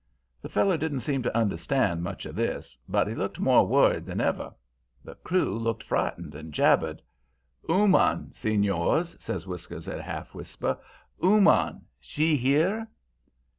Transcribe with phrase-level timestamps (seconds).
[0.41, 4.19] "The feller didn't seem to understand much of this, but he looked more worried than
[4.19, 4.51] ever.
[5.03, 7.03] The crew looked frightened, and jabbered.
[7.69, 10.79] "'Ooman, senors,' says Whiskers, in half a whisper.
[11.23, 12.87] 'Ooman, she here?'